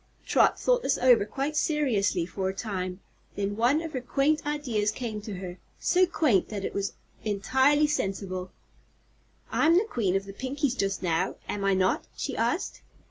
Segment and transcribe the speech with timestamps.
[0.25, 3.01] Trot thought this over quite seriously for a time.
[3.35, 6.93] Then one of her quaint ideas came to her so quaint that it was
[7.23, 8.49] entirely sensible.
[9.51, 12.81] "I'm the Queen of the Pinkies just now, am I not?" she asked.